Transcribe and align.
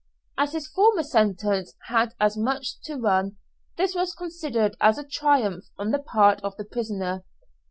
As 0.35 0.53
his 0.53 0.65
former 0.67 1.03
sentence 1.03 1.75
had 1.89 2.15
as 2.19 2.35
much 2.35 2.81
to 2.85 2.95
run, 2.95 3.37
this 3.77 3.93
was 3.93 4.15
considered 4.15 4.75
as 4.81 4.97
a 4.97 5.07
triumph 5.07 5.65
on 5.77 5.91
the 5.91 5.99
part 5.99 6.41
of 6.41 6.57
the 6.57 6.65
prisoner. 6.65 7.23